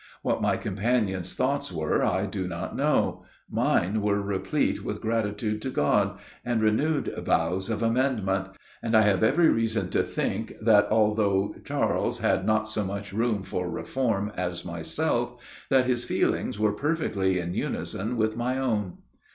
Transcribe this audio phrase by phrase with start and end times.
[0.23, 5.69] What my companions thoughts were, I do not know; mine were replete with gratitude to
[5.69, 8.47] God, and renewed vows of amendment;
[8.81, 13.43] and I have every reason to think, that although Charles had not so much room
[13.43, 18.93] for reform as myself, that his feelings were perfectly in unison with my own.